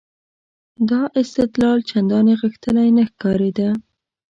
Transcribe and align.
دا 0.89 1.01
استدلال 1.21 1.79
چندانې 1.89 2.33
غښتلی 2.41 2.89
نه 2.97 3.03
ښکارېده. 3.09 3.69